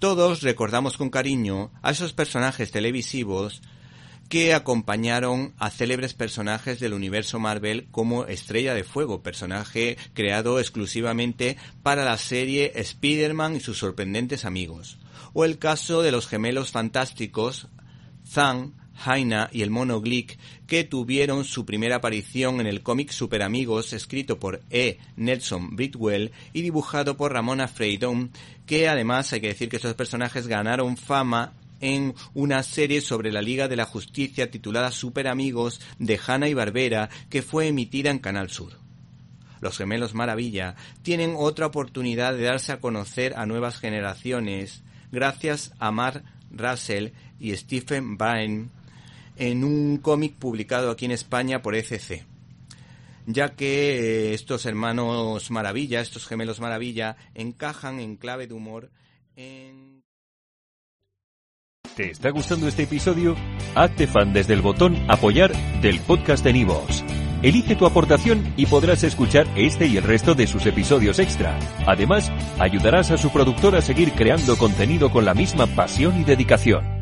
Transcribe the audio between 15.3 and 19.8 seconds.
O el caso de los gemelos fantásticos Zang, Jaina y el